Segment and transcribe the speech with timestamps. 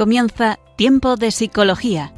[0.00, 2.14] comienza Tiempo de Psicología.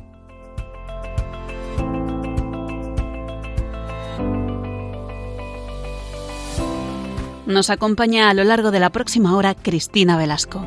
[7.45, 10.65] Nos acompaña a lo largo de la próxima hora Cristina Velasco.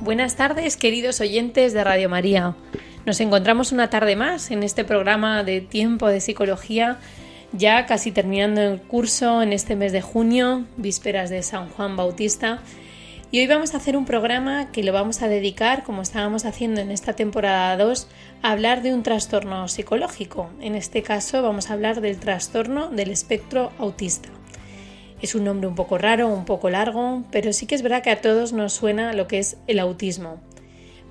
[0.00, 2.56] Buenas tardes, queridos oyentes de Radio María.
[3.06, 6.98] Nos encontramos una tarde más en este programa de Tiempo de Psicología
[7.52, 12.60] ya casi terminando el curso en este mes de junio, vísperas de San Juan Bautista.
[13.30, 16.80] Y hoy vamos a hacer un programa que lo vamos a dedicar, como estábamos haciendo
[16.80, 18.08] en esta temporada 2,
[18.42, 20.50] a hablar de un trastorno psicológico.
[20.60, 24.30] En este caso vamos a hablar del trastorno del espectro autista.
[25.20, 28.10] Es un nombre un poco raro, un poco largo, pero sí que es verdad que
[28.10, 30.40] a todos nos suena lo que es el autismo.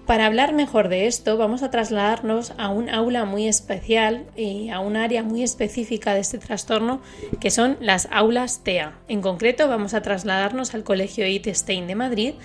[0.08, 4.80] Para hablar mejor de esto, vamos a trasladarnos a un aula muy especial y a
[4.80, 7.02] un área muy específica de este trastorno,
[7.42, 8.98] que son las aulas TEA.
[9.10, 12.36] En concreto, vamos a trasladarnos al Colegio Stein de Madrid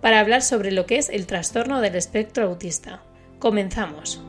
[0.00, 3.02] para hablar sobre lo que es el trastorno del espectro autista.
[3.38, 4.22] Comenzamos.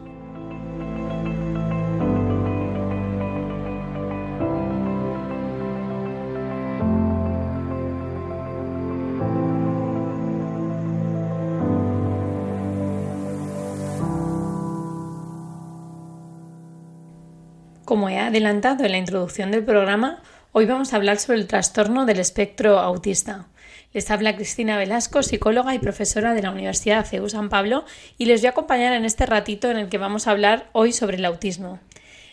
[17.92, 20.22] Como he adelantado en la introducción del programa,
[20.54, 23.50] hoy vamos a hablar sobre el trastorno del espectro autista.
[23.92, 27.84] Les habla Cristina Velasco, psicóloga y profesora de la Universidad CEU San Pablo,
[28.18, 30.94] y les voy a acompañar en este ratito en el que vamos a hablar hoy
[30.94, 31.80] sobre el autismo.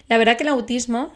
[0.07, 1.13] La verdad que el autismo,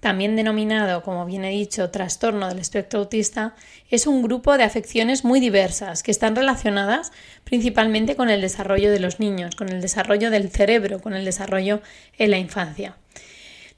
[0.00, 3.54] también denominado, como bien he dicho, trastorno del espectro autista,
[3.88, 7.12] es un grupo de afecciones muy diversas que están relacionadas
[7.44, 11.82] principalmente con el desarrollo de los niños, con el desarrollo del cerebro, con el desarrollo
[12.18, 12.96] en la infancia.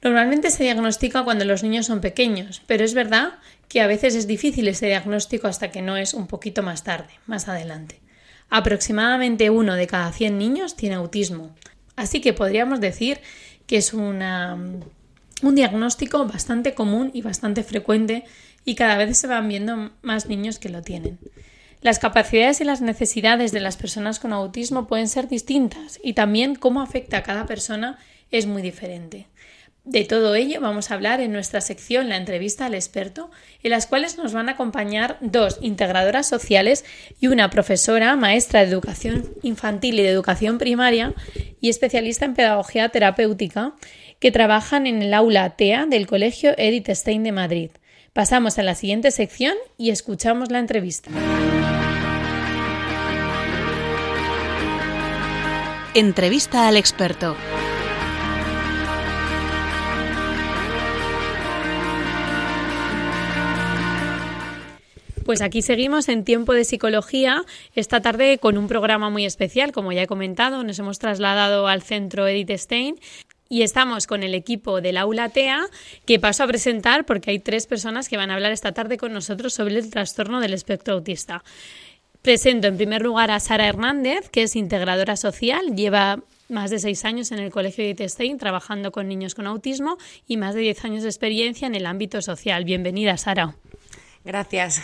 [0.03, 3.35] Normalmente se diagnostica cuando los niños son pequeños, pero es verdad
[3.69, 7.13] que a veces es difícil ese diagnóstico hasta que no es un poquito más tarde,
[7.27, 8.01] más adelante.
[8.51, 11.55] Aproximadamente uno de cada 100 niños tiene autismo,
[11.97, 13.21] así que podríamos decir
[13.67, 14.85] que es un
[15.41, 18.25] diagnóstico bastante común y bastante frecuente
[18.65, 21.19] y cada vez se van viendo más niños que lo tienen.
[21.81, 26.57] Las capacidades y las necesidades de las personas con autismo pueden ser distintas y también
[26.57, 27.99] cómo afecta a cada persona
[28.31, 29.29] es muy diferente.
[29.85, 33.33] De todo ello vamos a hablar en nuestra sección La entrevista al experto,
[33.65, 36.85] en las cuales nos van a acompañar dos integradoras sociales
[37.21, 41.15] y una profesora, maestra de educación infantil y de educación primaria
[41.61, 43.75] y especialista en pedagogía terapéutica,
[44.21, 47.71] que trabajan en el aula TEA del Colegio Edith Stein de Madrid.
[48.13, 51.11] Pasamos a la siguiente sección y escuchamos la entrevista.
[55.95, 57.37] Entrevista al experto.
[65.25, 67.45] Pues aquí seguimos en Tiempo de Psicología,
[67.77, 71.83] esta tarde con un programa muy especial, como ya he comentado, nos hemos trasladado al
[71.83, 72.97] centro Edith Stein
[73.49, 75.67] y estamos con el equipo del Aula TEA
[76.07, 79.13] que paso a presentar porque hay tres personas que van a hablar esta tarde con
[79.13, 81.45] nosotros sobre el trastorno del espectro autista.
[82.23, 87.05] Presento en primer lugar a Sara Hernández, que es integradora social, lleva más de seis
[87.05, 90.85] años en el Colegio Edith Stein trabajando con niños con autismo y más de diez
[90.85, 92.65] años de experiencia en el ámbito social.
[92.65, 93.55] Bienvenida, Sara.
[94.25, 94.83] Gracias.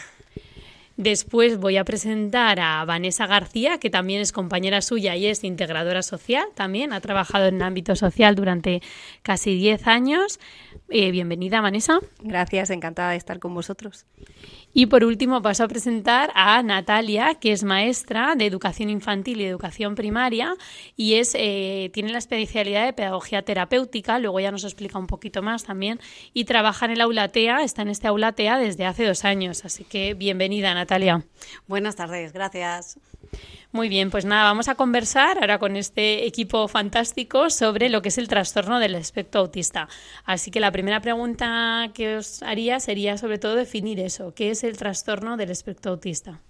[0.99, 6.03] Después voy a presentar a Vanessa García, que también es compañera suya y es integradora
[6.03, 6.93] social también.
[6.93, 8.83] Ha trabajado en el ámbito social durante
[9.23, 10.41] casi 10 años.
[10.89, 12.01] Eh, bienvenida, Vanessa.
[12.21, 14.07] Gracias, encantada de estar con vosotros.
[14.75, 19.45] Y por último paso a presentar a Natalia, que es maestra de educación infantil y
[19.45, 20.57] educación primaria
[20.97, 25.43] y es eh, tiene la especialidad de pedagogía terapéutica, luego ya nos explica un poquito
[25.43, 26.01] más también,
[26.35, 29.65] y trabaja en el aula TEA, está en este aula TEA desde hace dos años,
[29.65, 30.88] así que bienvenida Natalia.
[31.67, 32.99] Buenas tardes, gracias.
[33.71, 38.09] Muy bien, pues nada, vamos a conversar ahora con este equipo fantástico sobre lo que
[38.09, 39.89] es el trastorno del espectro autista.
[40.25, 44.65] Así que la primera pregunta que os haría sería sobre todo definir eso, ¿qué es
[44.65, 46.41] el trastorno del espectro autista?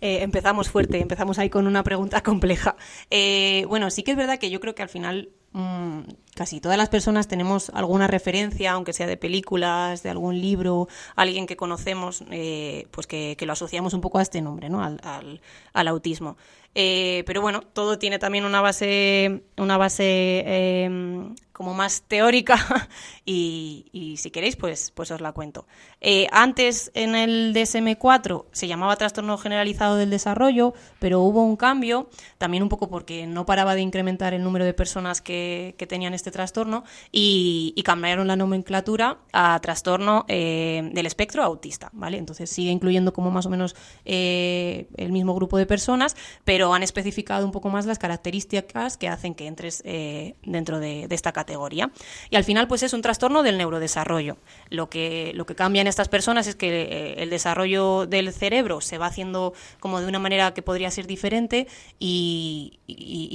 [0.00, 2.76] Eh, empezamos fuerte, empezamos ahí con una pregunta compleja.
[3.10, 6.00] Eh, bueno, sí que es verdad que yo creo que al final Mm,
[6.34, 11.46] casi todas las personas tenemos alguna referencia, aunque sea de películas, de algún libro, alguien
[11.46, 14.82] que conocemos, eh, pues que, lo asociamos un poco a este nombre, ¿no?
[14.82, 15.40] Al,
[15.72, 16.36] al, autismo.
[16.74, 22.58] Eh, pero bueno, todo tiene también una base, una base em, como más teórica
[23.24, 25.66] y, si queréis, pues, pues os la cuento.
[26.00, 32.10] Eh, antes en el DSM-4 se llamaba trastorno generalizado del desarrollo, pero hubo un cambio,
[32.38, 36.30] también un poco porque no paraba de incrementar el número de personas que, tenían este
[36.30, 36.82] trastorno
[37.12, 42.16] y, cambiaron la nomenclatura a trastorno eh, del espectro autista, ¿vale?
[42.16, 43.76] Entonces sigue incluyendo como más o menos
[44.06, 49.08] eh, el mismo grupo de personas, pero han especificado un poco más las características que
[49.08, 51.90] hacen que entres dentro de, de esta categoría.
[52.30, 54.36] Y al final, pues es un trastorno del neurodesarrollo.
[54.70, 58.80] Lo que, lo que cambia en estas personas es que eh, el desarrollo del cerebro
[58.80, 61.66] se va haciendo como de una manera que podría ser diferente
[61.98, 62.78] y,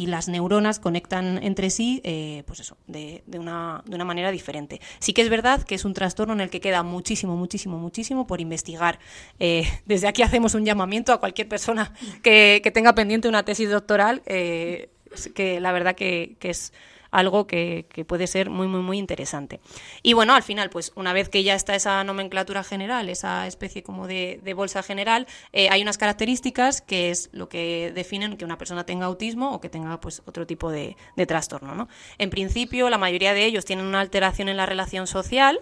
[0.09, 4.81] las neuronas conectan entre sí, eh, pues eso, de, de, una, de una manera diferente.
[4.97, 8.25] Sí que es verdad que es un trastorno en el que queda muchísimo, muchísimo, muchísimo
[8.25, 8.97] por investigar.
[9.39, 11.93] Eh, desde aquí hacemos un llamamiento a cualquier persona
[12.23, 16.71] que, que tenga pendiente una tesis doctoral, que la verdad que, que es
[17.11, 19.59] algo que, puede ser muy, muy, muy interesante.
[20.03, 23.83] Y bueno, al final, pues una vez que ya está esa nomenclatura general, esa especie
[23.83, 28.57] como de, bolsa general, eh, hay unas características que es lo que definen que una
[28.57, 31.75] persona tenga autismo o que tenga pues otro tipo de, de trastorno.
[31.75, 31.87] ¿no?
[32.17, 35.59] En principio, la mayoría de ellos tienen una alteración en la relación social,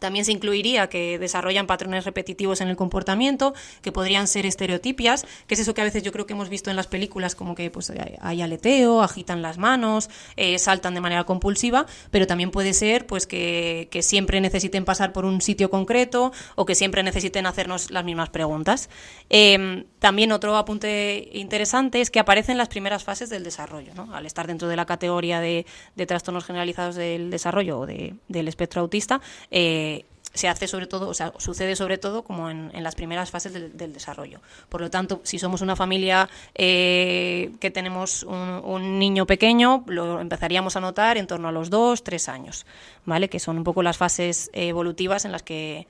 [0.00, 5.54] también se incluiría que desarrollan patrones repetitivos en el comportamiento, que podrían ser estereotipias, que
[5.54, 7.70] es eso que a veces yo creo que hemos visto en las películas, como que
[7.70, 13.06] pues hay aleteo, agitan las manos, eh, saltan de manera compulsiva, pero también puede ser
[13.06, 18.02] pues que, siempre necesiten pasar por un sitio concreto o que siempre necesiten hacernos las
[18.02, 18.88] mismas preguntas.
[19.28, 24.14] Em, también otro apunte interesante es que aparecen las primeras fases del desarrollo, ¿no?
[24.14, 25.66] al estar dentro de la categoría de,
[26.06, 29.20] trastornos generalizados del desarrollo o del espectro autista.
[29.50, 29.89] Eh,
[30.32, 33.92] se hace sobre todo, o sea, sucede sobre todo como en, las primeras fases del,
[33.92, 34.40] desarrollo.
[34.68, 40.76] Por lo tanto, si somos una familia eh, que tenemos un, niño pequeño, lo empezaríamos
[40.76, 42.66] a notar en torno a los dos, tres años,
[43.04, 43.28] ¿vale?
[43.28, 45.86] Que son un poco las fases evolutivas en las que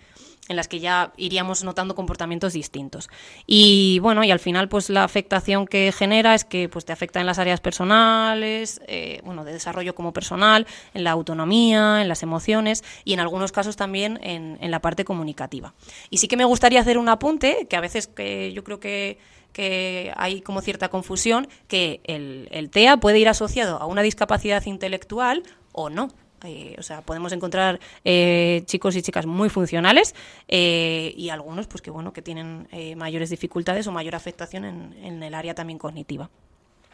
[0.50, 3.08] en las que ya iríamos notando comportamientos distintos.
[3.46, 7.20] Y bueno, y al final pues la afectación que genera es que pues te afecta
[7.20, 12.24] en las áreas personales, eh, bueno, de desarrollo como personal, en la autonomía, en las
[12.24, 15.72] emociones y en algunos casos también en, la parte comunicativa.
[16.10, 19.18] Y sí que me gustaría hacer un apunte, que a veces que yo creo que
[19.52, 25.42] que hay como cierta confusión, que el, TEA puede ir asociado a una discapacidad intelectual
[25.72, 26.08] o no.
[26.44, 30.14] Eh, o sea, podemos encontrar eh, chicos y chicas muy funcionales
[30.48, 35.34] eh, y algunos, pues que bueno, que tienen mayores dificultades o mayor afectación en el
[35.34, 36.30] área también cognitiva.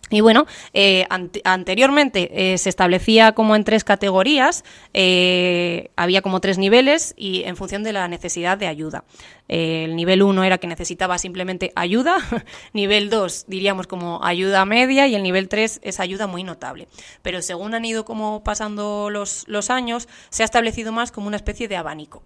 [0.09, 1.05] Y bueno, eh,
[1.45, 4.65] anteriormente eh, se establecía como en tres categorías,
[4.95, 9.05] eh, había como tres niveles y en función de la necesidad de ayuda.
[9.49, 12.19] el nivel uno era que necesitaba simplemente ayuda,
[12.73, 16.87] nivel dos diríamos como ayuda media y el nivel tres es ayuda muy notable.
[17.23, 21.37] Pero según han ido como pasando los, los años, se ha establecido más como una
[21.37, 22.23] especie de abanico.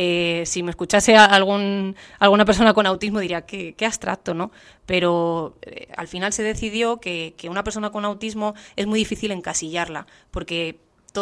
[0.00, 4.52] Eh, si me escuchase algún, alguna persona con autismo diría que qué abstracto, ¿no?
[4.86, 9.32] Pero eh, al final se decidió que, que una persona con autismo es muy difícil
[9.32, 10.78] encasillarla, porque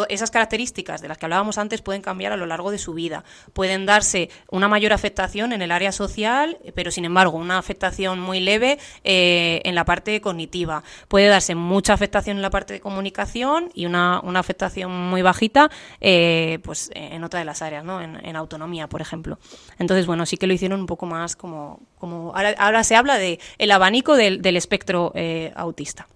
[0.08, 3.24] esas características de las que hablábamos antes pueden cambiar a lo largo de su vida.
[3.52, 8.40] Pueden darse una mayor afectación en el área social, pero sin embargo una afectación muy
[8.40, 10.82] leve eh, en la parte cognitiva.
[11.08, 16.58] Puede darse mucha afectación en la parte de comunicación y una, afectación muy bajita eh,
[16.62, 18.02] pues en otra de las áreas, ¿no?
[18.02, 19.38] En, autonomía, por ejemplo.
[19.78, 21.80] Entonces, bueno, sí que lo hicieron un poco más como...
[21.98, 26.06] como ahora, se habla de el abanico del, espectro eh, autista.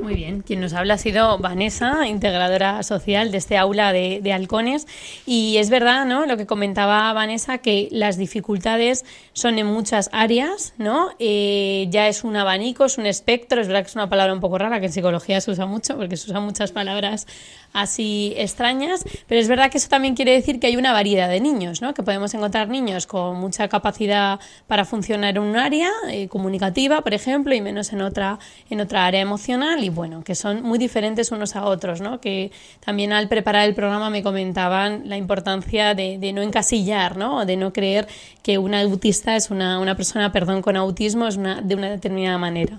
[0.00, 4.86] Muy bien, quien nos habla ha sido Vanessa, integradora social de este aula de, halcones.
[5.26, 6.26] Y es verdad, ¿no?
[6.26, 11.10] Lo que comentaba Vanessa, que las dificultades son en muchas áreas, ¿no?
[11.18, 14.40] Eh, ya es un abanico, es un espectro, es verdad que es una palabra un
[14.40, 17.26] poco rara que en psicología se usa mucho, porque se usan muchas palabras
[17.72, 21.40] así extrañas, pero es verdad que eso también quiere decir que hay una variedad de
[21.40, 21.94] niños, ¿no?
[21.94, 27.14] Que podemos encontrar niños con mucha capacidad para funcionar en un área eh, comunicativa, por
[27.14, 31.30] ejemplo, y menos en otra, en otra área emocional, y bueno, que son muy diferentes
[31.32, 32.20] unos a otros, ¿no?
[32.20, 32.50] Que
[32.84, 37.44] también al preparar el programa me comentaban la importancia de, no encasillar, ¿no?
[37.46, 38.06] De no creer
[38.42, 42.38] que un autista es una, una persona, perdón, con autismo es una, de una determinada
[42.38, 42.78] manera.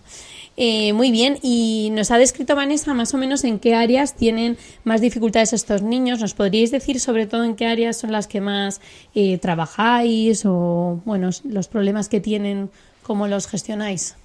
[0.57, 4.57] Eh, muy bien, y nos ha descrito Vanessa más o menos en qué áreas tienen
[4.83, 6.19] más dificultades estos niños.
[6.19, 8.81] ¿Nos podríais decir sobre todo en qué áreas son las que más
[9.15, 12.69] eh, trabajáis o bueno, los problemas que tienen,
[13.01, 14.15] cómo los gestionáis?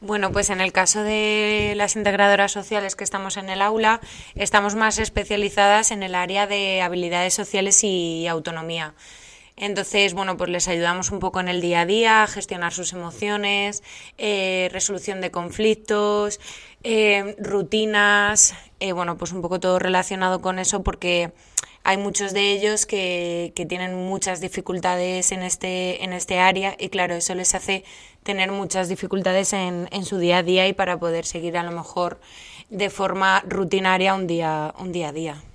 [0.00, 4.00] Bueno, pues en el caso de las integradoras sociales que estamos en el aula,
[4.34, 8.94] estamos más especializadas en el área de habilidades sociales y autonomía.
[9.60, 12.94] Entonces, bueno, pues les ayudamos un poco en el día a día, a gestionar sus
[12.94, 13.82] emociones,
[14.16, 16.40] eh, resolución de conflictos,
[16.82, 21.32] eh, rutinas, eh, bueno, pues un poco todo relacionado con eso porque
[21.84, 26.88] hay muchos de ellos que, que, tienen muchas dificultades en este, en este área y
[26.88, 27.84] claro, eso les hace
[28.22, 31.72] tener muchas dificultades en, en su día a día y para poder seguir a lo
[31.72, 32.18] mejor
[32.70, 35.49] de forma rutinaria un día, un día a día.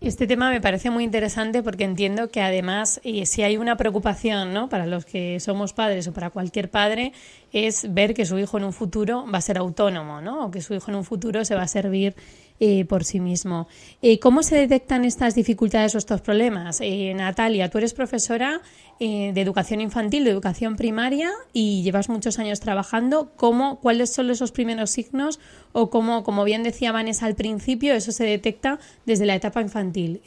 [0.00, 4.52] Este tema me parece muy interesante porque entiendo que además, y si hay una preocupación
[4.52, 4.68] ¿no?
[4.68, 7.12] para los que somos padres o para cualquier padre,
[7.52, 10.46] es ver que su hijo en un futuro va a ser autónomo, ¿no?
[10.46, 12.14] o que su hijo en un futuro se va a servir
[12.60, 13.68] eh, por sí mismo.
[14.02, 16.80] Eh, ¿Cómo se detectan estas dificultades o estos problemas?
[16.80, 18.60] Eh, Natalia, tú eres profesora
[18.98, 23.30] de educación infantil, de educación primaria y llevas muchos años trabajando.
[23.36, 25.38] ¿Cómo, ¿Cuáles son esos primeros signos
[25.70, 30.20] o cómo, como bien decía Vanessa al principio, eso se detecta desde la etapa infantil?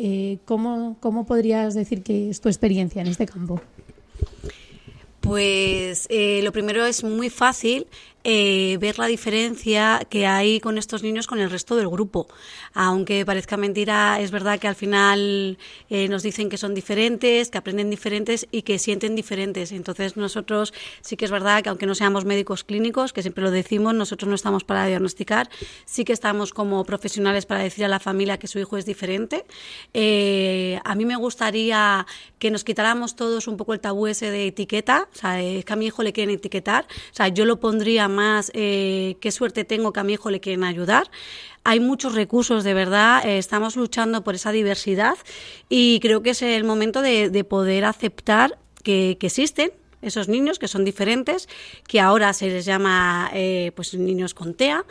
[0.46, 3.60] ¿cómo, ¿Cómo podrías decir que es tu experiencia en este campo?
[5.20, 7.88] Pues lo primero es muy fácil
[8.24, 12.28] eh, ver la diferencia que hay con estos niños con el resto del grupo.
[12.74, 15.58] Aunque parezca mentira, es verdad que al final
[15.90, 19.72] eh, nos dicen que son diferentes, que aprenden diferentes y que sienten diferentes.
[19.72, 23.52] Entonces nosotros sí que es verdad que aunque no seamos médicos clínicos, que siempre lo
[23.52, 25.50] decimos, nosotros no estamos para diagnosticar,
[25.86, 29.46] sí que estamos como profesionales para decir a la familia que su hijo es diferente.
[29.94, 32.06] Eh, a mí me gustaría
[32.40, 35.74] que nos quitáramos todos un poco el tabú ese de etiqueta, o sea, es que
[35.74, 39.64] a mi hijo le quieren etiquetar, o sea, yo lo pondría más eh, qué suerte
[39.64, 41.10] tengo que a mi hijo le quieren ayudar.
[41.64, 45.18] Hay muchos recursos, de verdad, eh, estamos luchando por esa diversidad
[45.70, 50.84] y creo que es el momento de, poder aceptar que, existen esos niños que son
[50.84, 51.48] diferentes,
[51.88, 54.84] que ahora se les llama eh, pues niños con TEA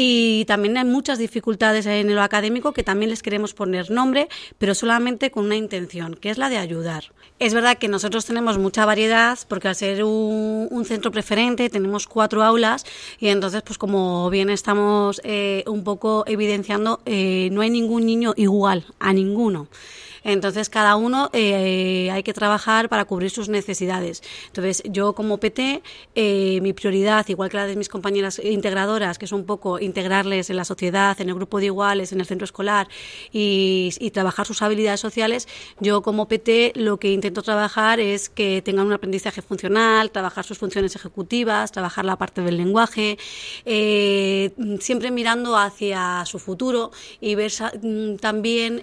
[0.00, 4.72] y también hay muchas dificultades en lo académico que también les queremos poner nombre, pero
[4.76, 7.06] solamente con una intención, que es la de ayudar.
[7.40, 12.44] Es verdad que nosotros tenemos mucha variedad porque al ser un, centro preferente tenemos cuatro
[12.44, 12.86] aulas
[13.18, 18.34] y entonces pues como bien estamos eh, un poco evidenciando, eh, no hay ningún niño
[18.36, 19.66] igual a ninguno.
[20.24, 24.22] Entonces, cada uno eh, hay que trabajar para cubrir sus necesidades.
[24.48, 25.82] Entonces, yo como PT,
[26.14, 30.50] eh, mi prioridad, igual que la de mis compañeras integradoras, que es un poco integrarles
[30.50, 32.88] en la sociedad, en el grupo de iguales, en el centro escolar
[33.32, 35.46] y, trabajar sus habilidades sociales,
[35.80, 40.58] yo como PT lo que intento trabajar es que tengan un aprendizaje funcional, trabajar sus
[40.58, 43.18] funciones ejecutivas, trabajar la parte del lenguaje,
[43.64, 46.90] eh, siempre mirando hacia su futuro
[47.20, 47.52] y ver
[47.82, 48.82] mm, también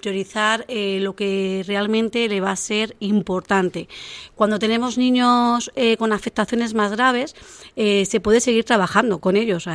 [0.00, 3.88] priorizar eh, lo que realmente le va a ser importante.
[4.34, 7.34] Cuando tenemos niños eh, con afectaciones más graves,
[7.76, 9.66] eh, se puede seguir trabajando con ellos,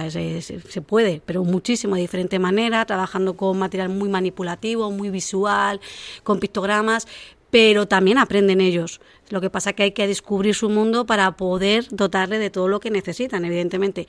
[0.67, 5.79] se, puede, pero muchísimo de diferente manera, trabajando con material muy manipulativo, muy visual,
[6.23, 7.07] con pictogramas,
[7.49, 9.01] pero también aprenden ellos.
[9.29, 12.67] Lo que pasa es que hay que descubrir su mundo para poder dotarle de todo
[12.67, 14.07] lo que necesitan, evidentemente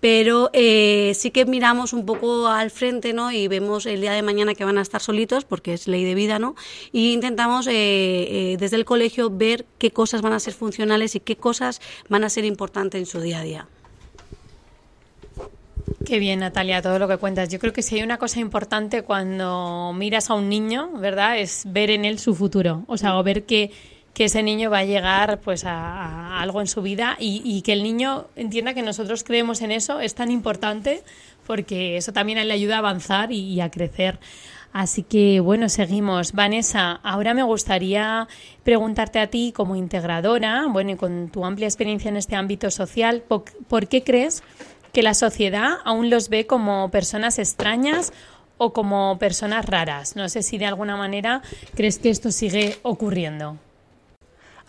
[0.00, 3.30] pero eh, sí que miramos un poco al frente, ¿no?
[3.30, 6.14] Y vemos el día de mañana que van a estar solitos, porque es ley de
[6.14, 6.56] vida, ¿no?
[6.90, 11.20] Y intentamos eh, eh, desde el colegio ver qué cosas van a ser funcionales y
[11.20, 13.68] qué cosas van a ser importantes en su día a día.
[16.04, 17.48] Qué bien, Natalia, todo lo que cuentas.
[17.48, 21.38] Yo creo que si hay una cosa importante cuando miras a un niño, ¿verdad?
[21.38, 22.84] Es ver en él su futuro.
[22.86, 23.70] O sea, o ver que
[24.14, 27.82] que ese niño va a llegar pues a, algo en su vida y, que el
[27.82, 31.02] niño entienda que nosotros creemos en eso es tan importante
[31.46, 34.18] porque eso también le ayuda a avanzar y, a crecer.
[34.72, 36.32] Así que bueno, seguimos.
[36.32, 38.28] Vanessa, ahora me gustaría
[38.62, 43.22] preguntarte a ti como integradora, bueno, y con tu amplia experiencia en este ámbito social,
[43.22, 44.44] ¿por qué crees
[44.92, 48.12] que la sociedad aún los ve como personas extrañas
[48.58, 50.16] o como personas raras?
[50.16, 51.42] No sé si de alguna manera
[51.74, 53.58] crees que esto sigue ocurriendo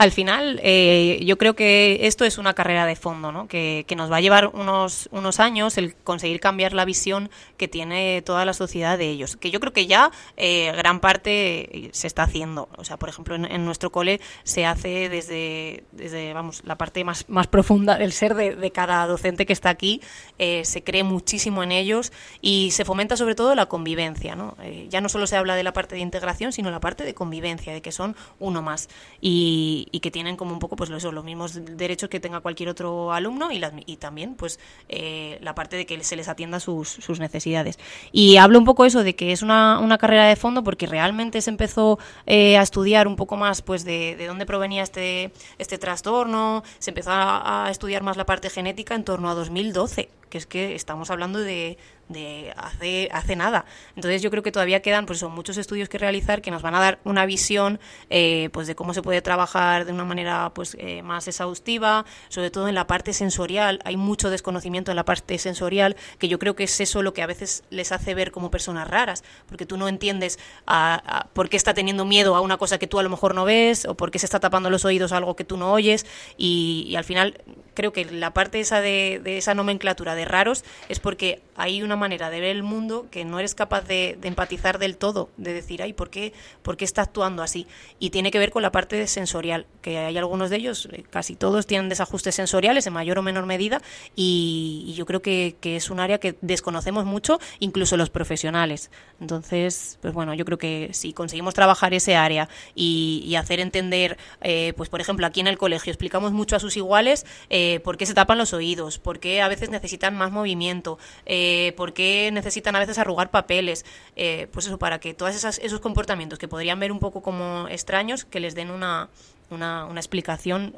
[0.01, 3.47] al final eh, yo creo que esto es una carrera de fondo, ¿no?
[3.47, 8.23] que, nos va a llevar unos, unos años el conseguir cambiar la visión que tiene
[8.23, 12.23] toda la sociedad de ellos, que yo creo que ya eh, gran parte se está
[12.23, 12.67] haciendo.
[12.77, 17.29] O sea, por ejemplo, en, nuestro cole se hace desde, desde vamos, la parte más,
[17.29, 20.01] más profunda del ser de, cada docente que está aquí,
[20.39, 24.33] eh, se cree muchísimo en ellos y se fomenta sobre todo la convivencia.
[24.33, 24.57] ¿no?
[24.89, 27.71] ya no solo se habla de la parte de integración, sino la parte de convivencia,
[27.71, 28.89] de que son uno más.
[29.19, 33.11] Y, y que tienen como un poco pues los mismos derechos que tenga cualquier otro
[33.11, 37.19] alumno y, y también pues eh, la parte de que se les atienda sus, sus,
[37.19, 37.77] necesidades.
[38.11, 41.41] Y hablo un poco eso de que es una, una carrera de fondo porque realmente
[41.41, 45.77] se empezó eh, a estudiar un poco más pues de, de, dónde provenía este, este
[45.77, 50.47] trastorno, se empezó a estudiar más la parte genética en torno a 2012 que es
[50.47, 53.65] que estamos hablando de, de hace, hace nada.
[53.95, 56.73] Entonces yo creo que todavía quedan pues son muchos estudios que realizar que nos van
[56.73, 60.75] a dar una visión eh, pues de cómo se puede trabajar de una manera pues
[60.79, 63.79] eh, más exhaustiva, sobre todo en la parte sensorial.
[63.83, 67.21] Hay mucho desconocimiento en la parte sensorial que yo creo que es eso lo que
[67.21, 71.57] a veces les hace ver como personas raras, porque tú no entiendes a, por qué
[71.57, 74.11] está teniendo miedo a una cosa que tú a lo mejor no ves o por
[74.11, 76.05] qué se está tapando los oídos a algo que tú no oyes
[76.37, 80.63] y, y al final creo que la parte esa de, de esa nomenclatura de raros
[80.89, 84.79] es porque hay una manera de ver el mundo que no eres capaz de, empatizar
[84.79, 87.67] del todo, de decir, ay, ¿por qué, ¿por qué está actuando así?
[87.99, 91.35] Y tiene que ver con la parte sensorial, que hay algunos de ellos, eh, casi
[91.35, 93.79] todos tienen desajustes sensoriales en mayor o menor medida,
[94.15, 98.89] y, yo creo que, es un área que desconocemos mucho, incluso los profesionales.
[99.19, 104.73] Entonces, pues bueno, yo creo que si conseguimos trabajar ese área y, hacer entender, eh,
[104.77, 108.05] pues por ejemplo, aquí en el colegio explicamos mucho a sus iguales eh, por qué
[108.05, 112.75] se tapan los oídos, por qué a veces necesitan más movimiento, eh, por qué necesitan
[112.75, 116.91] a veces arrugar papeles, eh, pues eso, para que todos esos comportamientos que podrían ver
[116.91, 119.09] un poco como extraños, que les den una,
[119.49, 120.75] una, una explicación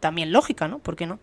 [0.00, 0.78] también lógica, ¿no?
[0.78, 1.18] ¿Por qué no?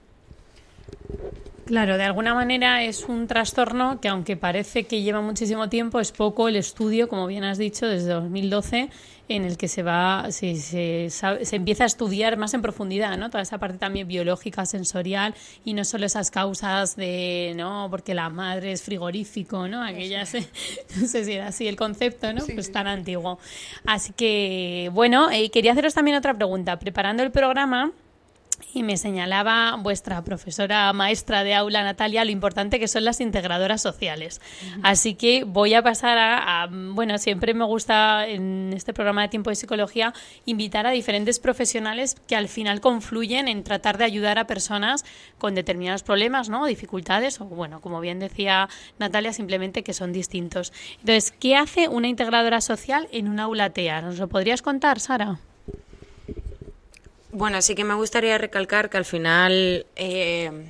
[1.65, 6.11] Claro, de alguna manera es un trastorno que aunque parece que lleva muchísimo tiempo, es
[6.11, 8.89] poco el estudio, como bien has dicho, desde 2012
[9.27, 13.31] en el que se va se, se, se, empieza a estudiar más en profundidad, ¿no?
[13.31, 18.29] Toda esa parte también biológica, sensorial y no solo esas causas de, no, porque la
[18.29, 19.83] madre es frigorífico, ¿no?
[19.83, 20.33] Aquellas,
[21.01, 22.45] no sé si era así el concepto, ¿no?
[22.45, 23.39] pues tan antiguo.
[23.85, 26.77] Así que, bueno, eh, quería haceros también otra pregunta.
[26.77, 27.91] Preparando el programa,
[28.73, 33.81] y me señalaba vuestra profesora maestra de aula, Natalia, lo importante que son las integradoras
[33.81, 34.41] sociales.
[34.83, 39.49] Así que voy a pasar a, bueno, siempre me gusta en este programa de tiempo
[39.49, 40.13] de psicología
[40.45, 45.05] invitar a diferentes profesionales que al final confluyen en tratar de ayudar a personas
[45.37, 46.65] con determinados problemas, ¿no?
[46.65, 48.67] dificultades, o bueno, como bien decía
[48.99, 50.73] Natalia, simplemente que son distintos.
[50.99, 54.01] Entonces, ¿qué hace una integradora social en un aula TEA?
[54.01, 55.39] ¿Nos lo podrías contar, Sara?
[57.37, 60.69] Bueno, sí que me gustaría recalcar que al final eh,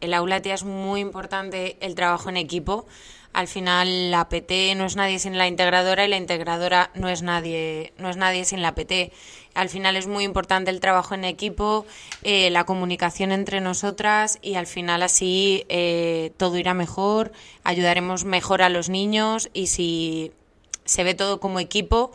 [0.00, 2.86] el aula TIA es muy importante el trabajo en equipo.
[3.34, 7.20] Al final la PT no es nadie sin la integradora y la integradora no es
[7.20, 9.12] nadie, no es nadie sin la PT.
[9.52, 11.84] Al final es muy importante el trabajo en equipo,
[12.22, 18.62] eh, la comunicación entre nosotras y al final así eh, todo irá mejor, ayudaremos mejor
[18.62, 20.32] a los niños y si
[20.86, 22.12] se ve todo como equipo,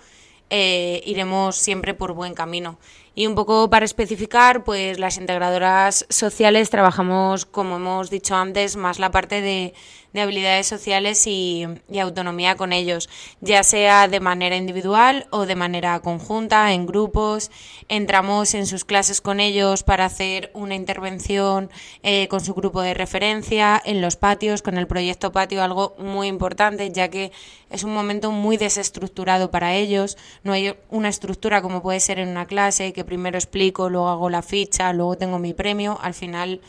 [0.49, 2.77] iremos siempre por buen camino.
[3.13, 8.99] Y un poco para especificar, pues las integradoras sociales trabajamos, como hemos dicho antes, más
[8.99, 9.73] la parte de
[10.13, 11.67] de habilidades sociales y,
[12.01, 13.09] autonomía con ellos,
[13.41, 17.51] ya sea de manera individual o de manera conjunta, en grupos.
[17.87, 21.69] Entramos en sus clases con ellos para hacer una intervención
[22.03, 26.27] eh, con su grupo de referencia, en los patios, con el proyecto patio, algo muy
[26.27, 27.31] importante, ya que
[27.69, 30.17] es un momento muy desestructurado para ellos.
[30.43, 34.29] No hay una estructura como puede ser en una clase, que primero explico, luego hago
[34.29, 35.99] la ficha, luego tengo mi premio.
[36.01, 36.61] Al final,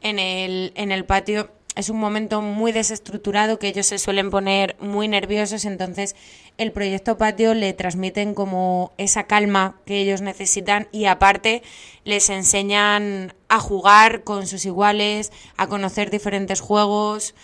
[0.00, 4.76] en el, en el patio es un momento muy desestructurado que ellos se suelen poner
[4.80, 6.16] muy nerviosos, entonces
[6.56, 11.62] el proyecto patio le transmiten como esa calma que ellos necesitan y aparte
[12.02, 17.36] les enseñan a jugar con sus iguales, a conocer diferentes juegos.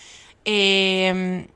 [0.45, 1.47] Em,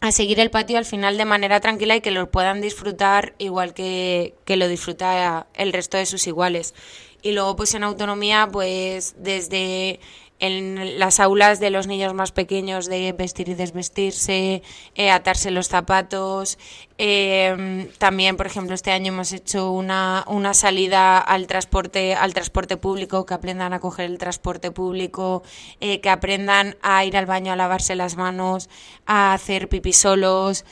[0.00, 3.74] a seguir el patio al final de manera tranquila y que lo puedan disfrutar igual
[3.74, 6.74] que, que lo disfruta el resto de sus iguales.
[7.22, 10.00] Y luego pues en autonomía pues desde
[10.40, 14.62] en las aulas de los niños más pequeños de vestir y desvestirse,
[14.94, 16.58] eh, atarse los zapatos.
[16.98, 22.76] Eh, también, por ejemplo, este año hemos hecho una, una salida al transporte, al transporte
[22.76, 25.42] público, que aprendan a coger el transporte público,
[25.80, 28.68] eh, que aprendan a ir al baño a lavarse las manos,
[29.06, 30.64] a hacer pipí solos,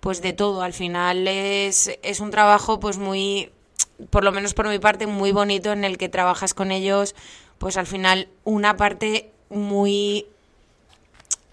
[0.00, 0.62] pues de todo.
[0.62, 3.50] Al final es, es un trabajo pues muy,
[4.10, 7.14] por lo menos por mi parte, muy bonito en el que trabajas con ellos
[7.62, 10.26] pues al final una parte muy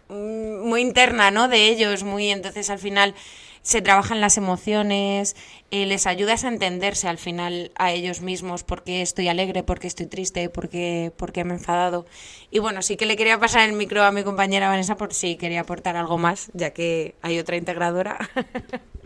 [0.09, 1.47] muy interna, ¿no?
[1.47, 3.13] De ellos, muy entonces al final
[3.61, 5.35] se trabajan las emociones,
[5.69, 10.07] eh, les ayudas a entenderse al final a ellos mismos, porque estoy alegre, porque estoy
[10.07, 12.07] triste, porque, porque me he enfadado.
[12.49, 15.35] Y bueno, sí que le quería pasar el micro a mi compañera Vanessa por si
[15.35, 18.17] quería aportar algo más, ya que hay otra integradora.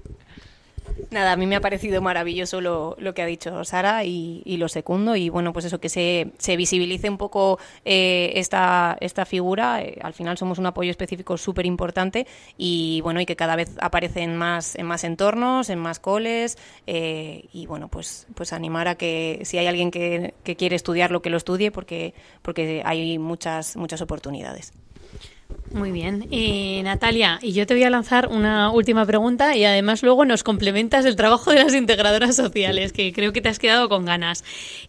[1.11, 4.57] Nada, a mí me ha parecido maravilloso lo, lo que ha dicho Sara y, y,
[4.57, 5.15] lo segundo.
[5.15, 9.81] Y bueno, pues eso, que se, se visibilice un poco eh, esta, esta figura.
[9.81, 12.27] Eh, al final somos un apoyo específico súper importante
[12.57, 16.57] y bueno, y que cada vez aparece en más, en más entornos, en más coles.
[16.87, 21.11] Eh, y bueno, pues, pues animar a que si hay alguien que, que quiere estudiar
[21.11, 24.73] lo que lo estudie porque, porque hay muchas, muchas oportunidades.
[25.73, 26.27] Muy bien.
[26.29, 30.43] Y Natalia, y yo te voy a lanzar una última pregunta y además luego nos
[30.43, 34.43] complementas el trabajo de las integradoras sociales, que creo que te has quedado con ganas.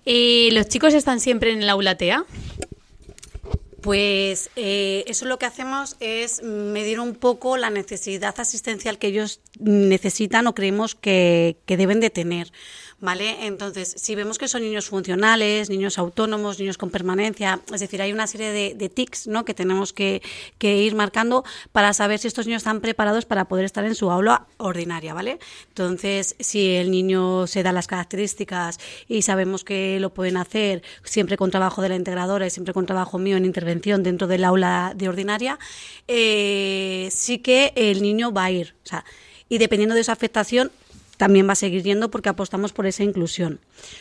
[0.05, 2.27] Eh, ¿Los chicos están siempre en el aula TEA?
[3.81, 9.41] Pues eh, eso lo que hacemos es medir un poco la necesidad asistencial que ellos
[9.59, 12.53] necesitan o creemos que, que deben de tener.
[13.05, 13.47] ¿Vale?
[13.47, 18.13] Entonces, si vemos que son niños funcionales, niños autónomos, niños con permanencia, es decir, hay
[18.13, 19.45] una serie de, de tics, ¿no?
[19.45, 20.23] Que tenemos que,
[20.59, 24.11] que, ir marcando para saber si estos niños están preparados para poder estar en su
[24.11, 25.39] aula ordinaria, ¿vale?
[25.69, 31.37] Entonces, si el niño se da las características y sabemos que lo pueden hacer siempre
[31.37, 34.95] con trabajo de la integradora y siempre con trabajo mío en intervención dentro del aula
[34.97, 35.59] de ordinaria,
[36.09, 39.05] eh, sí que el niño va a ir, o sea,
[39.49, 40.73] y dependiendo de esa afectación,
[41.25, 43.59] también va a seguir yendo porque apostamos por esa inclusión.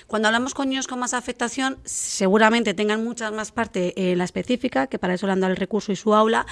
[0.08, 4.88] Cuando hablamos con niños con más afectación, seguramente tengan muchas más parte en la específica,
[4.88, 6.46] que para eso le han dado el recurso y su aula,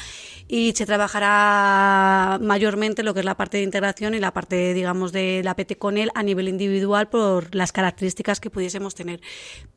[0.48, 5.12] y se trabajará mayormente lo que es la parte de integración y la parte, digamos,
[5.12, 9.22] de la PT con él a nivel individual por las características que pudiésemos tener.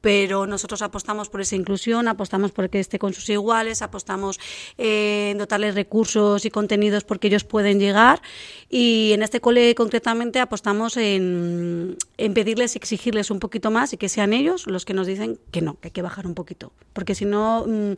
[0.01, 4.39] Pero nosotros apostamos por esa inclusión, apostamos por que esté con sus iguales, apostamos
[4.79, 8.23] en dotarles recursos y contenidos porque ellos pueden llegar,
[8.69, 14.09] y en este cole concretamente apostamos en, en, pedirles exigirles un poquito más y que
[14.09, 16.73] sean ellos los que nos dicen que no, que hay que bajar un poquito.
[16.93, 17.95] Porque si no, mmm,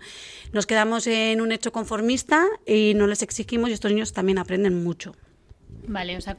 [0.53, 4.83] nos quedamos en un hecho conformista y no les exigimos y estos niños también aprenden
[4.83, 5.15] mucho.
[5.87, 6.37] Vale, o sea.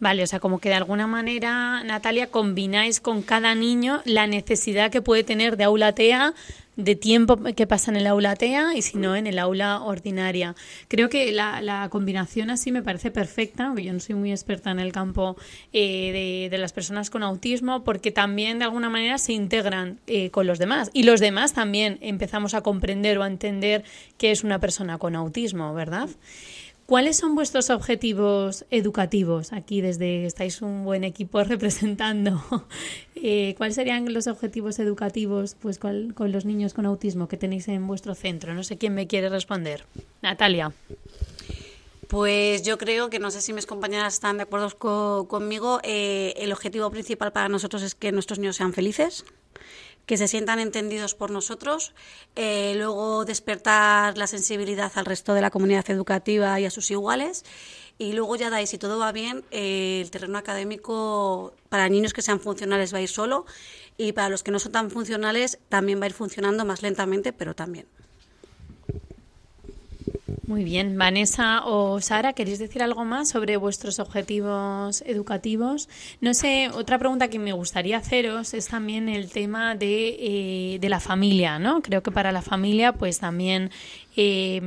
[0.00, 4.92] Vale, o sea, como que de alguna manera, Natalia, combináis con cada niño la necesidad
[4.92, 6.34] que puede tener de aula TEA
[6.78, 10.54] de tiempo que pasa en el aula TEA y si no en el aula ordinaria.
[10.86, 14.70] Creo que la, la combinación así me parece perfecta, aunque yo no soy muy experta
[14.70, 15.36] en el campo
[15.72, 20.30] eh, de, de, las personas con autismo, porque también de alguna manera se integran eh,
[20.30, 20.90] con los demás.
[20.92, 23.82] Y los demás también empezamos a comprender o a entender
[24.16, 26.08] que es una persona con autismo, ¿verdad?
[26.88, 29.52] ¿Cuáles son vuestros objetivos educativos?
[29.52, 32.42] Aquí desde estáis un buen equipo representando.
[33.14, 37.68] Eh, ¿Cuáles serían los objetivos educativos pues, con, con, los niños con autismo que tenéis
[37.68, 38.54] en vuestro centro?
[38.54, 39.84] No sé quién me quiere responder.
[40.22, 40.72] Natalia.
[42.08, 45.80] Pues yo creo que no sé si mis compañeras están de acuerdo co conmigo.
[45.82, 49.26] Eh, el objetivo principal para nosotros es que nuestros niños sean felices
[50.08, 51.92] que se sientan entendidos por nosotros,
[52.34, 57.44] eh, luego despertar la sensibilidad al resto de la comunidad educativa y a sus iguales.
[57.98, 62.22] Y luego ya dais, si todo va bien, eh, el terreno académico para niños que
[62.22, 63.44] sean funcionales va a ir solo
[63.98, 67.34] y para los que no son tan funcionales también va a ir funcionando más lentamente,
[67.34, 67.86] pero también.
[70.48, 75.90] Muy bien, Vanessa o Sara, ¿queréis decir algo más sobre vuestros objetivos educativos?
[76.22, 80.88] No sé, otra pregunta que me gustaría haceros es también el tema de, eh, de
[80.88, 81.82] la familia, ¿no?
[81.82, 83.70] Creo que para la familia, pues también
[84.20, 84.60] eh,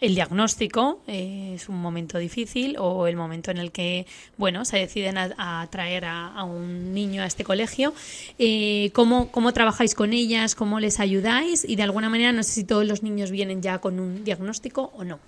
[0.00, 4.78] el diagnóstico eh, es un momento difícil o el momento en el que, bueno, se
[4.78, 7.92] deciden a, a traer a, un niño a este colegio.
[8.38, 10.54] Eh, ¿cómo, ¿Cómo trabajáis con ellas?
[10.54, 11.64] ¿Cómo les ayudáis?
[11.68, 14.92] Y de alguna manera, no sé si todos los niños vienen ya con un diagnóstico
[14.96, 15.18] o no.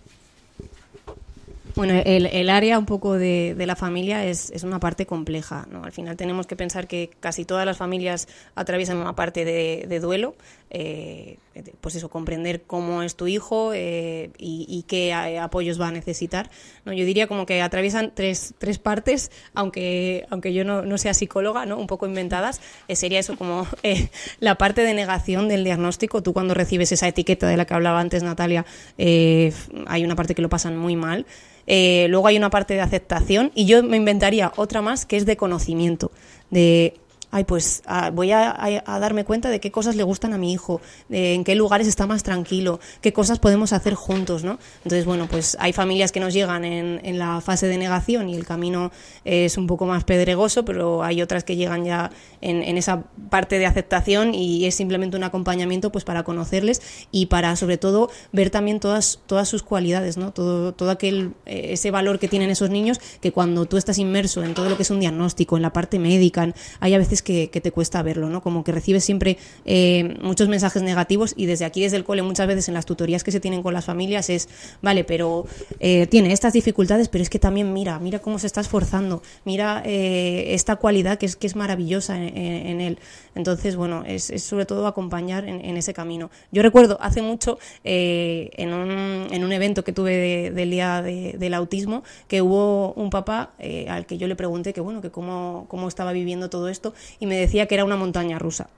[1.75, 5.67] Bueno, el, área un poco de, la familia es, es, una parte compleja.
[5.83, 10.37] Al final tenemos que pensar que casi todas las familias atraviesan una parte de duelo.
[10.71, 11.39] Eh,
[11.81, 16.51] pues eso, comprender cómo es tu hijo eh, y, qué apoyos va a necesitar.
[16.85, 16.93] ¿no?
[16.93, 21.65] Yo diría como que atraviesan tres, tres partes, aunque, aunque yo no, no sea psicóloga,
[21.67, 21.79] ¿no?
[21.79, 22.61] un poco inventadas.
[22.89, 24.09] Eh, sería eso como eh,
[24.41, 26.23] la parte de negación del diagnóstico.
[26.23, 28.67] Tú cuando recibes esa etiqueta de la que hablaba antes Natalia,
[28.99, 29.53] eh,
[29.87, 31.27] hay una parte que lo pasan muy mal.
[31.67, 35.27] Eh, luego hay una parte de aceptación y yo me inventaría otra más que es
[35.27, 36.13] de conocimiento,
[36.51, 36.95] de
[37.37, 40.55] ay, pues ah, voy a, a, darme cuenta de qué cosas le gustan a mi
[40.55, 44.59] hijo, de en qué lugares está más tranquilo, qué cosas podemos hacer juntos, ¿no?
[44.79, 48.37] Entonces, bueno, pues hay familias que nos llegan en, en la fase de negación y
[48.37, 48.91] el camino
[49.25, 53.59] es un poco más pedregoso, pero hay otras que llegan ya en, en esa parte
[53.59, 58.49] de aceptación y es simplemente un acompañamiento pues para conocerles y para, sobre todo, ver
[58.49, 60.33] también todas, todas sus cualidades, ¿no?
[60.33, 64.43] Todo, todo aquel, eh, ese valor que tienen esos niños que cuando tú estás inmerso
[64.43, 67.61] en todo lo que es un diagnóstico, en la parte médica, hay a veces que,
[67.61, 68.41] te cuesta verlo, ¿no?
[68.41, 72.47] Como que recibes siempre eh, muchos mensajes negativos y desde aquí, desde el cole, muchas
[72.47, 74.49] veces en las tutorías que se tienen con las familias es,
[74.81, 75.45] vale, pero
[75.81, 79.83] eh, tiene estas dificultades, pero es que también mira, mira cómo se está esforzando, mira
[79.85, 82.99] eh, esta cualidad que es, que es maravillosa en, él.
[83.35, 86.31] Entonces, bueno, es, sobre todo acompañar en, ese camino.
[86.53, 92.05] Yo recuerdo hace mucho en, un, en un evento que tuve del día del autismo
[92.29, 93.53] que hubo un papá
[93.89, 97.27] al que yo le pregunté que, bueno, que cómo, cómo estaba viviendo todo esto y
[97.27, 98.69] me decía que era una montaña rusa.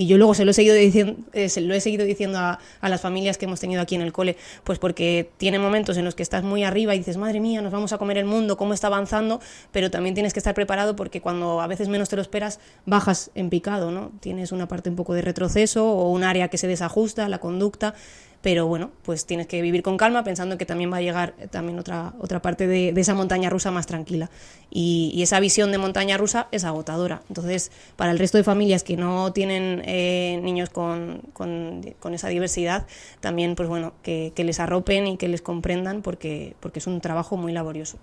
[0.00, 2.60] Y yo luego se lo he seguido diciendo, eh, se lo he seguido diciendo a,
[2.82, 6.14] las familias que hemos tenido aquí en el cole, pues porque tiene momentos en los
[6.14, 8.74] que estás muy arriba y dices, madre mía, nos vamos a comer el mundo, cómo
[8.74, 9.40] está avanzando,
[9.72, 13.32] pero también tienes que estar preparado porque cuando a veces menos te lo esperas, bajas
[13.34, 14.12] en picado, ¿no?
[14.20, 17.94] Tienes una parte un poco de retroceso o un área que se desajusta, la conducta,
[18.40, 21.48] pero bueno, pues tienes que vivir con calma pensando que también va a llegar eh,
[21.48, 24.30] también otra, otra parte de, esa montaña rusa más tranquila.
[24.70, 27.22] Y, esa visión de montaña rusa es agotadora.
[27.28, 32.86] Entonces, para el resto de familias que no tienen eh, niños con, con, esa diversidad,
[33.20, 37.00] también pues bueno, que, que les arropen y que les comprendan porque, porque es un
[37.00, 37.98] trabajo muy laborioso.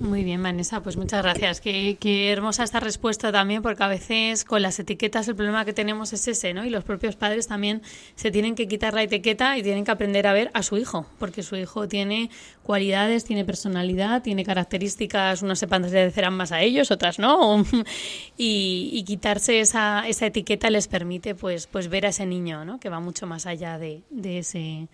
[0.00, 1.62] Muy bien, Vanessa, pues muchas gracias.
[1.62, 1.96] Qué,
[2.30, 6.28] hermosa esta respuesta también, porque a veces con las etiquetas el problema que tenemos es
[6.28, 6.66] ese, ¿no?
[6.66, 7.80] Y los propios padres también
[8.14, 11.06] se tienen que quitar la etiqueta y tienen que aprender a ver a su hijo,
[11.18, 12.28] porque su hijo tiene
[12.62, 17.64] cualidades, tiene personalidad, tiene características, unas se parecerán más a ellos, otras no,
[18.36, 22.78] y, quitarse esa, esa etiqueta les permite pues, pues ver a ese niño, ¿no?
[22.78, 24.88] Que va mucho más allá de, de ese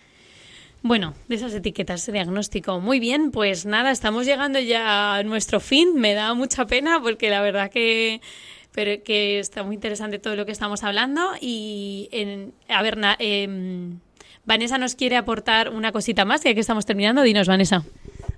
[0.85, 2.79] bueno, de esas etiquetas, ese diagnóstico.
[2.79, 5.95] Muy bien, pues nada, estamos llegando ya a nuestro fin.
[5.95, 8.21] Me da mucha pena porque la verdad que,
[8.75, 11.31] que está muy interesante todo lo que estamos hablando.
[11.41, 13.99] Y, en, a ver, em,
[14.45, 17.23] Vanessa nos quiere aportar una cosita más, ya que estamos terminando.
[17.23, 17.83] Dinos, Vanessa.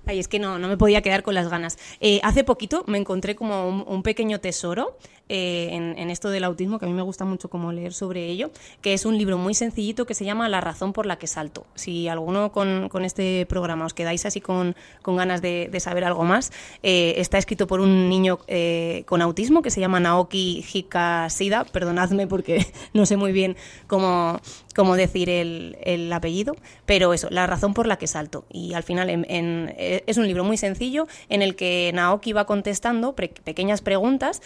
[0.05, 1.77] Ay, es que no, no me podía quedar con las ganas.
[1.99, 4.97] Eh, hace poquito me encontré como un pequeño tesoro
[5.29, 8.49] eh, en, esto del autismo, que a mí me gusta mucho como leer sobre ello,
[8.81, 11.65] que es un libro muy sencillito que se llama La razón por la que salto.
[11.75, 17.15] Si alguno con, este programa os quedáis así con, ganas de, saber algo más, eh,
[17.17, 22.65] está escrito por un niño eh, con autismo que se llama Naoki Hikashida, perdonadme porque
[22.93, 24.39] no sé muy bien cómo,
[24.75, 28.45] cómo decir el, apellido, pero eso, la razón por la que salto.
[28.49, 33.81] Y al final es un libro muy sencillo en el que Naoki va contestando pequeñas
[33.81, 34.41] preguntas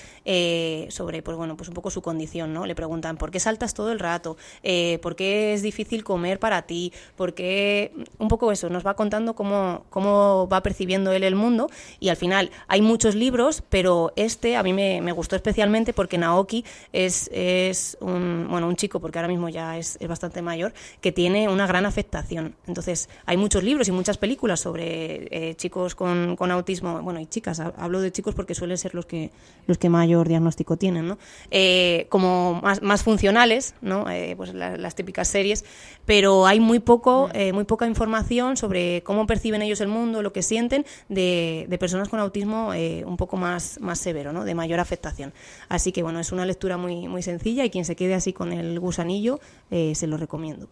[0.89, 2.65] sobre, pues bueno, pues un poco su condición, ¿no?
[2.65, 4.38] Le preguntan, ¿por qué saltas todo el rato?
[4.63, 6.93] Eh, ¿Por qué es difícil comer para ti?
[7.15, 7.91] ¿Por qué...?
[8.17, 12.17] Un poco eso, nos va contando cómo, cómo va percibiendo él el mundo y al
[12.17, 17.29] final hay muchos libros, pero este a mí me, me gustó especialmente porque Naoki es,
[17.34, 21.49] es un, bueno, un chico, porque ahora mismo ya es, es bastante mayor, que tiene
[21.49, 22.55] una gran afectación.
[22.67, 27.25] Entonces, hay muchos libros y muchas películas sobre eh, chicos con, con, autismo, bueno, y
[27.25, 29.31] chicas, hablo de chicos porque suelen ser los que,
[29.67, 31.17] los que mayor diagnóstico tienen, ¿no?
[31.50, 34.10] Eh, como más, funcionales, ¿no?
[34.10, 35.65] Eh, pues las típicas series,
[36.06, 37.38] pero hay muy poco, mm.
[37.38, 42.10] eh, muy poca información sobre cómo perciben ellos el mundo, lo que sienten de, personas
[42.10, 42.74] con autismo
[43.06, 44.43] un poco más, más severo, ¿no?
[44.43, 45.34] De mayor afectación.
[45.67, 48.54] Así que bueno, es una lectura muy, muy sencilla y quien se quede así con
[48.54, 50.67] el gusanillo, se lo recomiendo.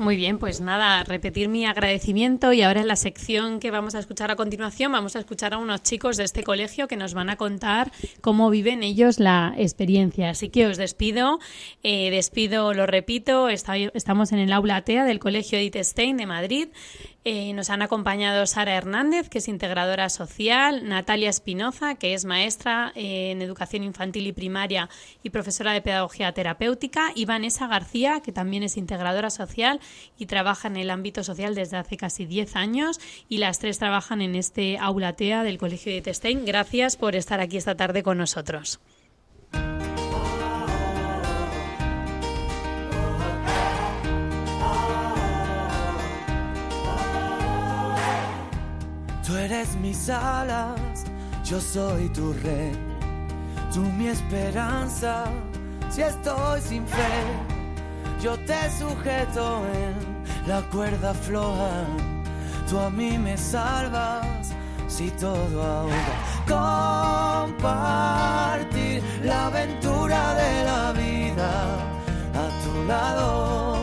[0.00, 3.98] Muy bien, pues nada, repetir mi agradecimiento y ahora en la sección que vamos a
[3.98, 7.28] escuchar a continuación vamos a escuchar a unos chicos de este colegio que nos van
[7.28, 10.30] a contar cómo viven ellos la experiencia.
[10.30, 11.38] Así que os despido,
[11.82, 16.68] eh, despido, lo repito, estamos en el aula ATEA del Colegio Edith Stein de Madrid.
[17.22, 22.92] Eh, nos han acompañado Sara Hernández, que es integradora social, Natalia Espinoza, que es maestra
[22.94, 24.88] eh, en educación infantil y primaria
[25.22, 29.80] y profesora de pedagogía terapéutica, y Vanessa García, que también es integradora social
[30.16, 34.22] y trabaja en el ámbito social desde hace casi 10 años, y las tres trabajan
[34.22, 36.46] en este aula TEA del Colegio de Testein.
[36.46, 38.80] Gracias por estar aquí esta tarde con nosotros.
[49.60, 51.04] Eres mis alas,
[51.44, 52.72] yo soy tu rey,
[53.72, 55.24] tú mi esperanza,
[55.90, 57.24] si estoy sin fe,
[58.22, 59.94] yo te sujeto en
[60.48, 61.84] la cuerda floja,
[62.68, 64.54] tú a mí me salvas
[64.88, 66.14] si todo ahoga.
[67.52, 71.50] Compartir la aventura de la vida
[72.34, 73.79] a tu lado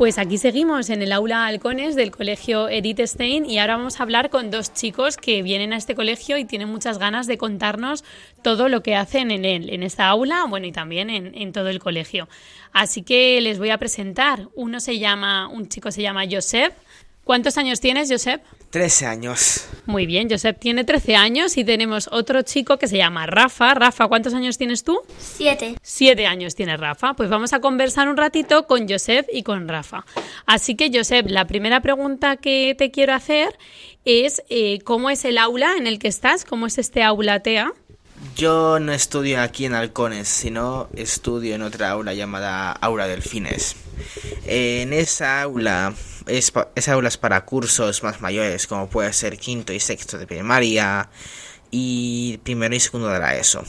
[0.00, 4.02] Pues aquí seguimos en el aula Halcones del colegio Edith Stein y ahora vamos a
[4.02, 8.02] hablar con dos chicos que vienen a este colegio y tienen muchas ganas de contarnos
[8.42, 11.68] todo lo que hacen en él, en esta aula, bueno, y también en, en todo
[11.68, 12.30] el colegio.
[12.72, 14.48] Así que les voy a presentar.
[14.54, 16.72] Uno se llama, un chico se llama Josep.
[17.30, 18.42] ¿Cuántos años tienes, Josep?
[18.70, 19.68] 13 años.
[19.86, 23.72] Muy bien, Josep tiene 13 años y tenemos otro chico que se llama Rafa.
[23.72, 24.98] Rafa, ¿cuántos años tienes tú?
[25.16, 25.76] Siete.
[25.80, 27.14] Siete años tiene Rafa.
[27.14, 30.04] Pues vamos a conversar un ratito con Josep y con Rafa.
[30.44, 33.56] Así que, Josep, la primera pregunta que te quiero hacer
[34.04, 36.44] es eh, ¿cómo es el aula en el que estás?
[36.44, 37.72] ¿Cómo es este aula TEA?
[38.34, 43.76] Yo no estudio aquí en Halcones, sino estudio en otra aula llamada Aula Delfines.
[44.46, 45.94] En esa aula,
[46.26, 50.26] es, esa aula es para cursos más mayores, como puede ser quinto y sexto de
[50.26, 51.08] primaria
[51.70, 53.64] y primero y segundo de la ESO.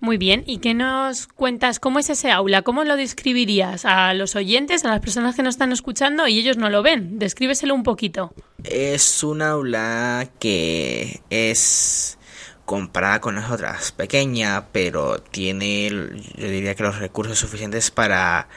[0.00, 1.80] Muy bien, ¿y qué nos cuentas?
[1.80, 2.62] ¿Cómo es ese aula?
[2.62, 6.56] ¿Cómo lo describirías a los oyentes, a las personas que nos están escuchando y ellos
[6.56, 7.18] no lo ven?
[7.18, 8.32] Descríbeselo un poquito.
[8.62, 12.18] Es un aula que es
[12.64, 18.48] comparada con las otras, pequeña, pero tiene, yo diría que los recursos suficientes para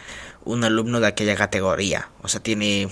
[0.46, 2.10] un alumno de aquella categoría.
[2.22, 2.88] O sea, tiene,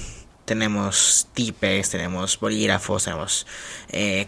[0.46, 3.48] tenemos tipes, tenemos bolígrafos, tenemos
[3.92, 4.28] eh,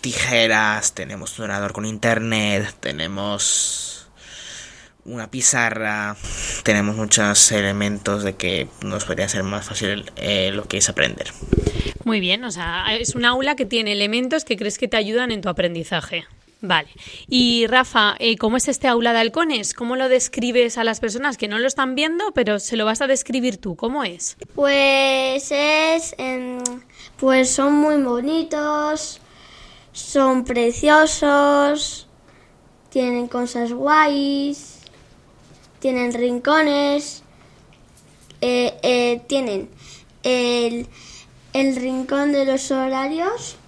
[0.00, 4.08] tijeras, tenemos un orador con internet, tenemos
[5.04, 6.16] una pizarra,
[6.62, 11.28] tenemos muchos elementos de que nos podría ser más fácil eh, lo que es aprender.
[12.04, 15.30] Muy bien, o sea, es un aula que tiene elementos que crees que te ayudan
[15.30, 16.26] en tu aprendizaje.
[16.66, 16.88] Vale.
[17.28, 19.74] Y Rafa, eh, ¿cómo es este aula de halcones?
[19.74, 23.02] ¿Cómo lo describes a las personas que no lo están viendo, pero se lo vas
[23.02, 23.76] a describir tú?
[23.76, 24.38] ¿Cómo es?
[24.54, 26.62] Pues es, em,
[27.18, 29.20] pues son muy bonitos,
[29.92, 32.08] son preciosos,
[32.88, 34.78] tienen cosas guays,
[35.80, 37.22] tienen rincones,
[38.40, 39.68] eh, eh, tienen
[40.22, 40.86] el,
[41.52, 43.58] el rincón de los horarios,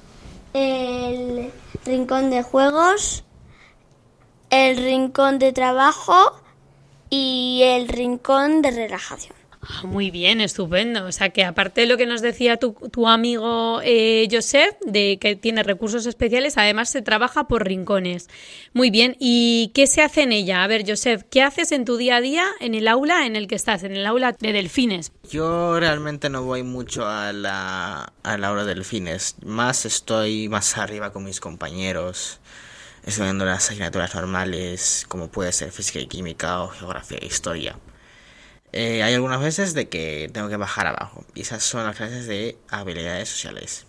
[0.56, 1.52] el
[1.84, 3.24] rincón de juegos,
[4.48, 6.40] el rincón de trabajo
[7.10, 9.35] y el rincón de relajación.
[9.68, 11.06] Ah, muy bien, estupendo.
[11.06, 14.28] O sea que aparte de lo que nos decía tu, tu amigo eh,
[14.86, 18.28] de que tiene recursos especiales, además se trabaja por rincones.
[18.72, 19.16] Muy bien.
[19.18, 20.62] ¿Y qué se hace en ella?
[20.62, 23.48] A ver, Josep, ¿qué haces en tu día a día en el aula en el
[23.48, 25.12] que estás, en el aula de delfines?
[25.30, 29.36] Yo realmente no voy mucho a la, a la aula de delfines.
[29.44, 32.40] Más estoy más arriba con mis compañeros
[33.04, 37.78] estudiando las asignaturas normales, como puede ser física y química o geografía e historia.
[38.76, 41.24] Eh, hay algunas veces de que tengo que bajar abajo.
[41.34, 43.86] Y esas son las clases de habilidades sociales.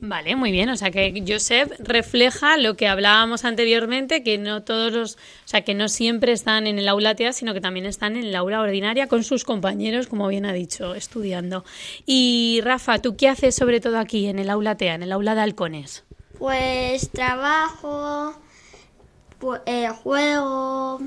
[0.00, 0.68] Vale, muy bien.
[0.68, 5.18] O sea que Josep refleja lo que hablábamos anteriormente, que no todos los, o
[5.48, 8.34] sea que no siempre están en el aula TEA, sino que también están en el
[8.34, 11.64] aula ordinaria con sus compañeros, como bien ha dicho, estudiando.
[12.04, 15.34] Y Rafa, ¿tú qué haces sobre todo aquí en el aula TEA, en el aula
[15.36, 16.02] de halcones?
[16.38, 18.34] Pues trabajo,
[19.40, 21.00] pu- eh, juego,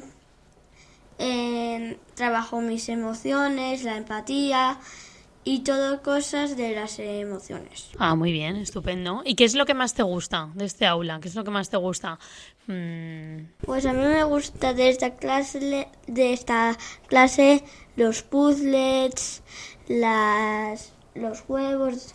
[1.20, 4.80] eh, trabajo mis emociones, la empatía
[5.44, 7.90] y todo cosas de las emociones.
[7.98, 9.22] Ah, muy bien, estupendo.
[9.26, 11.20] ¿Y qué es lo que más te gusta de este aula?
[11.22, 12.20] ¿Qué es lo que más te gusta?
[12.68, 16.78] Mm, Pues a mí me gusta de esta clase, de esta
[17.08, 17.64] clase
[17.96, 19.42] los puzzles,
[19.88, 22.14] las, los huevos,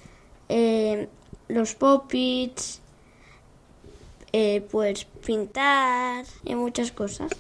[0.49, 1.09] eh,
[1.49, 2.81] los pop-its,
[4.37, 7.31] eh, pues pintar y muchas cosas.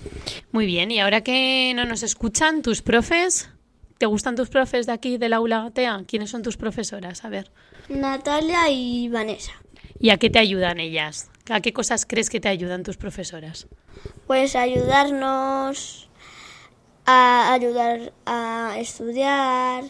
[0.52, 3.50] Muy bien, y ahora que no nos escuchan, tus profes,
[3.98, 6.04] ¿te gustan tus profes de aquí del aula TEA?
[6.06, 7.24] ¿Quiénes son tus profesoras?
[7.24, 7.50] A ver.
[7.88, 9.50] Natalia y Vanessa.
[9.98, 11.32] ¿Y a qué te ayudan ellas?
[11.50, 13.66] ¿A qué cosas crees que te ayudan tus profesoras?
[14.28, 16.08] Pues ayudarnos
[17.06, 19.82] a ayudar a estudiar,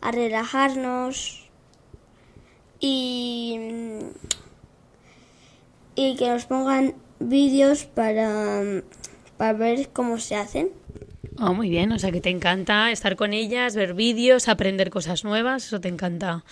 [0.00, 1.50] a relajarnos
[2.78, 3.58] y,
[5.96, 8.62] y que nos pongan vídeos para,
[9.36, 10.70] para ver cómo se hacen.
[11.38, 15.24] Oh, muy bien, o sea que te encanta estar con ellas, ver vídeos, aprender cosas
[15.24, 16.44] nuevas, eso te encanta.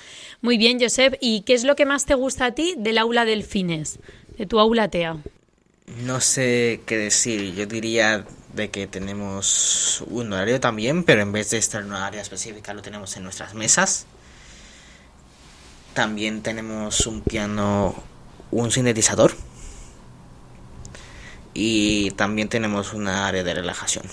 [0.42, 3.24] Muy bien, Josep, ¿y qué es lo que más te gusta a ti del aula
[3.24, 3.98] delfines,
[4.36, 5.16] de tu aula TEA?
[5.86, 7.54] No sé qué decir.
[7.54, 12.06] Yo diría de que tenemos un horario también, pero en vez de estar en una
[12.06, 14.06] área específica lo tenemos en nuestras mesas.
[15.92, 17.94] También tenemos un piano,
[18.62, 19.32] un sintetizador.
[21.52, 24.04] Y también tenemos una área de relajación.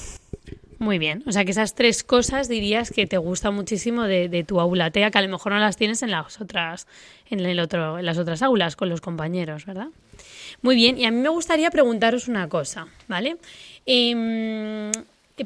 [0.77, 4.43] Muy bien, o sea que esas tres cosas dirías que te gusta muchísimo de, de
[4.43, 6.87] tu aula TEA, que a lo mejor no las tienes en las otras,
[7.29, 9.89] en el otro, en las otras aulas con los compañeros, ¿verdad?
[10.63, 13.37] Muy bien, y a mí me gustaría preguntaros una cosa, ¿vale?
[13.85, 14.91] Em,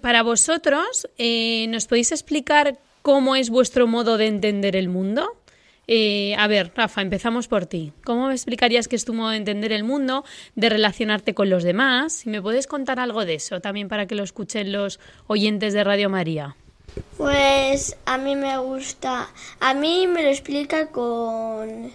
[0.02, 5.36] para vosotros, eh, ¿nos podéis explicar cómo es vuestro modo de entender el mundo?
[5.88, 7.94] Eh, a ver, Rafa, empezamos por ti.
[8.04, 10.24] ¿Cómo me explicarías que es tu modo de entender el mundo,
[10.56, 12.26] de relacionarte con los demás?
[12.26, 16.10] Me puedes contar algo de eso, también para que lo escuchen los oyentes de Radio
[16.10, 16.56] María.
[17.18, 19.30] Pues a mí me gusta,
[19.60, 21.92] a mí me lo explica con,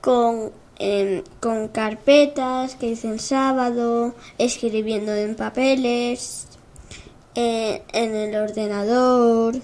[0.00, 6.48] con, em, con carpetas que dicen sábado, escribiendo en papeles,
[7.34, 9.56] eh, en el ordenador.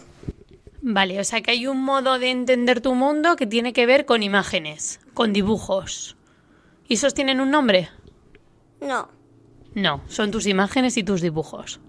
[0.83, 4.07] Vale, o sea que hay un modo de entender tu mundo que tiene que ver
[4.07, 6.17] con imágenes, con dibujos.
[6.89, 7.91] ¿Y esos tienen un nombre?
[8.81, 9.09] No,
[9.75, 11.81] No, son tus imágenes y tus dibujos.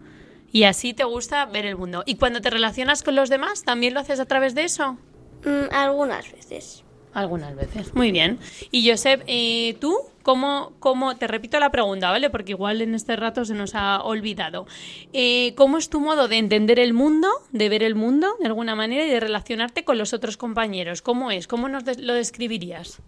[0.52, 2.04] Y así te gusta ver el mundo.
[2.06, 4.98] ¿Y cuando te relacionas con los demás, también lo haces a través de eso?
[5.46, 6.84] mm, algunas veces.
[7.14, 7.94] Algunas veces.
[7.94, 8.40] Muy bien.
[8.72, 12.30] Y Josep, eh, ¿tú cómo, cómo, te repito la pregunta, ¿vale?
[12.30, 14.66] Porque igual en este rato se nos ha olvidado.
[15.12, 18.76] Eh, ¿Cómo es tu modo de entender el mundo, de ver el mundo de alguna
[18.76, 21.02] manera y de relacionarte con los otros compañeros?
[21.02, 21.48] ¿Cómo es?
[21.48, 23.00] ¿Cómo nos lo describirías?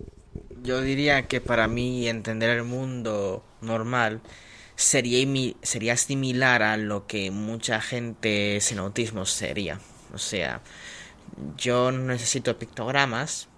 [0.64, 4.22] Yo diría que para mí entender el mundo normal
[4.76, 9.80] sería, sería similar a lo que mucha gente sin autismo sería.
[10.14, 10.62] O sea,
[11.58, 13.50] yo necesito pictogramas,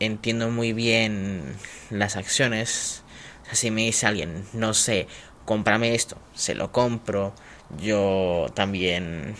[0.00, 1.56] entiendo muy bien
[1.90, 3.02] las acciones.
[3.42, 5.06] O sea, si me dice alguien, no sé,
[5.44, 7.34] cómprame esto, se lo compro.
[7.80, 9.34] Yo también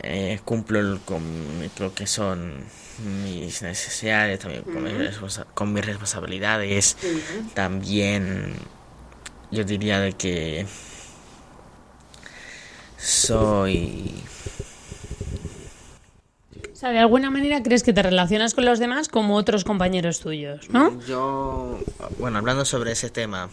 [0.00, 1.22] eh, cumplo con
[1.78, 2.64] lo que son
[3.24, 6.96] mis necesidades, también con, mis, con mis responsabilidades.
[7.54, 8.54] También
[9.50, 10.66] yo diría de que
[12.96, 14.22] soy
[16.82, 20.68] sea, de alguna manera crees que te relacionas con los demás como otros compañeros tuyos,
[20.70, 21.00] ¿no?
[21.06, 21.78] Yo,
[22.18, 23.50] bueno, hablando sobre ese tema,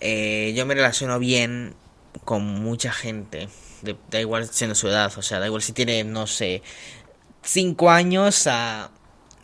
[0.00, 1.74] eh, yo me relaciono bien
[2.24, 3.48] con mucha gente,
[4.10, 6.62] da igual siendo su edad, o sea, da igual si tiene, no sé,
[7.42, 8.90] 5 años a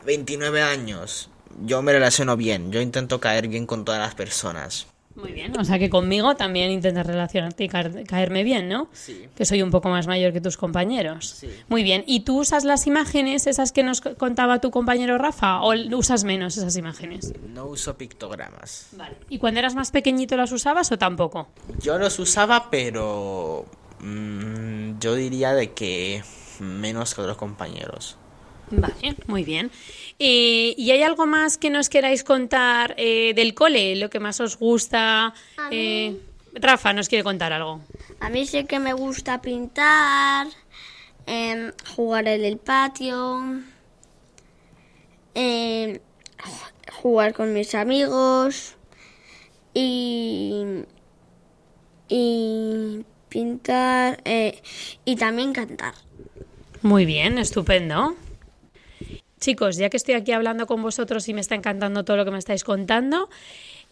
[0.07, 1.29] 29 años.
[1.65, 4.87] Yo me relaciono bien, yo intento caer bien con todas las personas.
[5.19, 8.89] Muy bien, o sea que conmigo también intentas relacionarte y caer- caerme bien, ¿no?
[8.93, 9.27] Sí.
[9.35, 11.29] Que soy un poco más mayor que tus compañeros.
[11.29, 11.49] Sí.
[11.69, 15.61] Muy bien, ¿y tú usas las imágenes, esas que nos co- contaba tu compañero Rafa,
[15.63, 17.33] o usas menos esas imágenes?
[17.53, 18.89] No uso pictogramas.
[18.93, 19.17] Vale.
[19.29, 21.49] ¿Y cuando eras más pequeñito las usabas o tampoco?
[21.81, 23.67] Yo los usaba, pero
[24.01, 26.23] mm, yo diría de que
[26.61, 28.17] menos que otros compañeros.
[28.71, 29.71] Vale, muy bien.
[30.19, 33.97] Eh, ¿Y hay algo más que nos queráis contar eh, del cole?
[33.97, 35.35] ¿Lo que más os gusta?
[35.71, 36.17] Eh,
[36.55, 37.81] Rafa nos quiere contar algo.
[38.21, 40.49] A mí sí que me gusta pintar,
[41.27, 43.43] em, jugar en el patio,
[45.35, 45.99] em,
[47.01, 48.77] jugar con mis amigos
[49.73, 50.83] y,
[52.09, 54.61] y pintar eh,
[55.05, 55.95] y también cantar.
[56.83, 58.17] Muy bien, estupendo.
[59.41, 62.31] Chicos, ya que estoy aquí hablando con vosotros y me está encantando todo lo que
[62.31, 63.29] me estáis contando,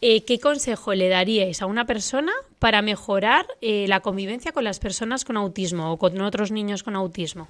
[0.01, 4.79] eh, ¿qué consejo le daríais a una persona para mejorar eh, la convivencia con las
[4.79, 7.49] personas con autismo o con otros niños con autismo?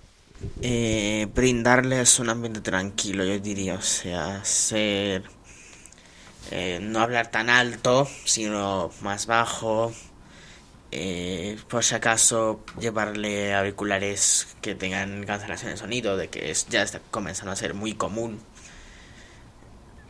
[0.60, 5.22] Eh, brindarles un ambiente tranquilo, yo diría, o sea, ser...
[6.50, 9.92] eh, no hablar tan alto, sino más bajo.
[10.92, 16.82] Eh, por si acaso, llevarle auriculares que tengan cancelación de sonido, de que es, ya
[16.82, 18.40] está comenzando a ser muy común.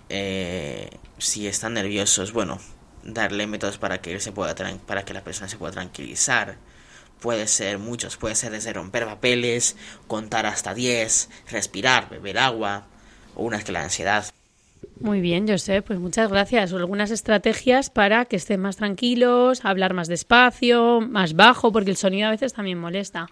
[0.08, 2.60] Eh, si están nerviosos, bueno,
[3.02, 4.54] darle métodos para que él se pueda
[4.86, 6.56] para que la persona se pueda tranquilizar.
[7.20, 12.86] Puede ser muchos, puede ser desde romper papeles, contar hasta 10, respirar, beber agua,
[13.34, 14.35] o una que la ansiedad.
[15.00, 16.72] Muy bien, yo sé, pues muchas gracias.
[16.72, 22.28] Algunas estrategias para que estén más tranquilos, hablar más despacio, más bajo, porque el sonido
[22.28, 23.28] a veces también molesta.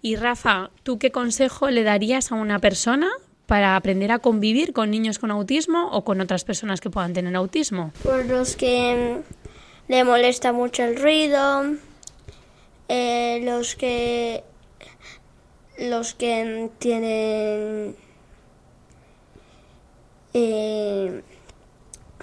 [0.00, 3.10] Y Rafa, ¿tú qué consejo le darías a una persona
[3.46, 7.36] para aprender a convivir con niños con autismo o con otras personas que puedan tener
[7.36, 7.92] autismo?
[8.02, 9.22] Por los que
[9.88, 11.74] mm, le molesta mucho el ruido,
[12.88, 14.42] eh, los que
[15.78, 17.96] los que tienen
[20.34, 21.22] eh,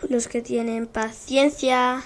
[0.09, 2.03] los que tienen paciencia,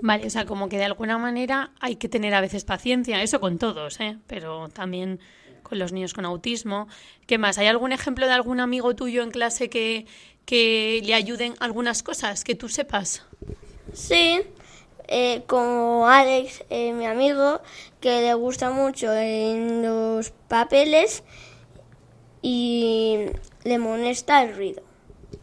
[0.00, 3.40] Vale, o sea, como que de alguna manera hay que tener a veces paciencia, eso
[3.40, 4.18] con todos, ¿eh?
[4.26, 5.18] pero también
[5.62, 6.88] con los niños con autismo.
[7.26, 7.58] ¿Qué más?
[7.58, 10.06] ¿Hay algún ejemplo de algún amigo tuyo en clase que,
[10.44, 13.24] que le ayuden algunas cosas que tú sepas?
[13.92, 14.40] sí,
[15.08, 17.60] eh, como Alex, eh, mi amigo,
[18.00, 21.24] que le gusta mucho en los papeles
[22.42, 23.26] y
[23.64, 24.87] le molesta el ruido.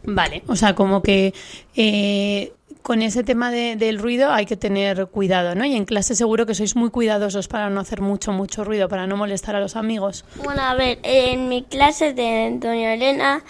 [0.06, 1.34] Vale, o sea, como que
[1.74, 2.52] eh,
[2.82, 5.64] con ese tema del ruido hay que tener cuidado, ¿no?
[5.64, 9.08] Y en clase seguro que sois muy cuidadosos para no hacer mucho, mucho ruido, para
[9.08, 10.24] no molestar a los amigos.
[10.44, 13.42] Bueno, a ver, en mi clase de Doña Elena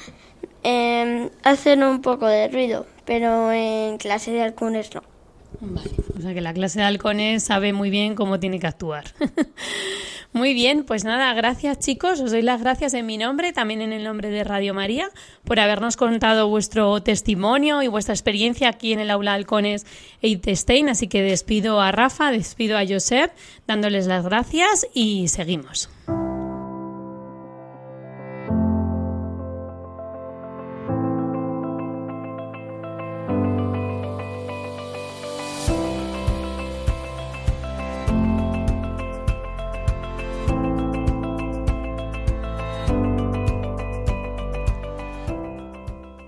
[0.64, 5.02] eh, hacen un poco de ruido, pero en clase de halcones no.
[5.60, 9.04] Vale, o sea que la clase de halcones sabe muy bien cómo tiene que actuar.
[10.36, 13.94] Muy bien, pues nada, gracias chicos, os doy las gracias en mi nombre, también en
[13.94, 15.08] el nombre de Radio María,
[15.44, 19.86] por habernos contado vuestro testimonio y vuestra experiencia aquí en el aula Halcones
[20.20, 23.32] Eitestein, así que despido a Rafa, despido a Josep,
[23.66, 25.88] dándoles las gracias y seguimos.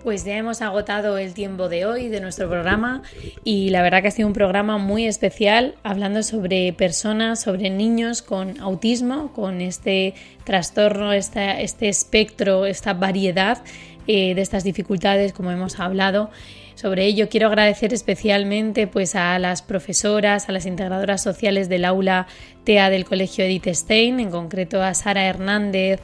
[0.08, 3.02] Pues ya hemos agotado el tiempo de hoy de nuestro programa
[3.44, 8.22] y la verdad que ha sido un programa muy especial hablando sobre personas, sobre niños
[8.22, 13.62] con autismo, con este trastorno, este, espectro, esta variedad
[14.06, 16.30] eh, de estas dificultades como hemos hablado.
[16.74, 22.28] Sobre ello quiero agradecer especialmente pues, a las profesoras, a las integradoras sociales del aula
[22.62, 26.00] TEA del Colegio Edith Stein, en concreto a Sara Hernández,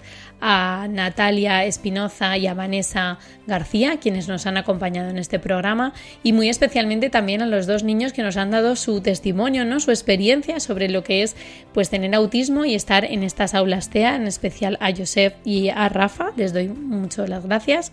[0.46, 6.34] a Natalia Espinoza y a Vanessa García, quienes nos han acompañado en este programa, y
[6.34, 9.80] muy especialmente también a los dos niños que nos han dado su testimonio, ¿no?
[9.80, 11.34] su experiencia sobre lo que es
[11.72, 15.88] pues tener autismo y estar en estas aulas TEA, en especial a Joseph y a
[15.88, 16.32] Rafa.
[16.36, 17.90] Les doy muchas las gracias.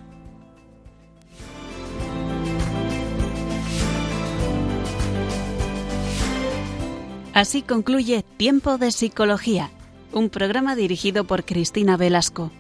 [7.32, 9.70] Así concluye Tiempo de Psicología,
[10.12, 12.52] un programa dirigido por Cristina Velasco.